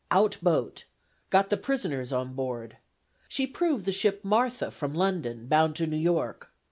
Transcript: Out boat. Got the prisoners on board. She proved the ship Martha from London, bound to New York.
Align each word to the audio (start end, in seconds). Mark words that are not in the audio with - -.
Out 0.09 0.37
boat. 0.41 0.85
Got 1.29 1.51
the 1.51 1.57
prisoners 1.57 2.11
on 2.11 2.33
board. 2.33 2.77
She 3.27 3.45
proved 3.45 3.85
the 3.85 3.91
ship 3.91 4.25
Martha 4.25 4.71
from 4.71 4.95
London, 4.95 5.45
bound 5.45 5.75
to 5.75 5.85
New 5.85 5.95
York. 5.95 6.51